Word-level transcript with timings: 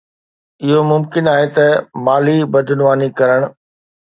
اهو 0.67 0.79
ممڪن 0.91 1.29
آهي 1.33 1.47
ته 1.57 1.67
مالي 2.09 2.35
بدعنواني 2.57 3.11
ڪرڻ. 3.21 3.39